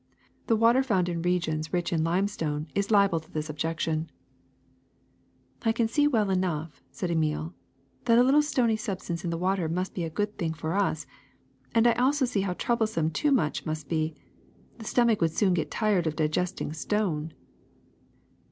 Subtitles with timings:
[0.47, 4.09] The water found in regions rich in limestone is liable to this objection."
[5.61, 7.53] I can see well enough,'^ said Emile,
[8.05, 11.05] "that a little stony substance in the water must be a good thing for us,
[11.75, 14.15] and I also see how troublesome too much must be.
[14.79, 17.33] The stomach would soon get tired of digesting stone.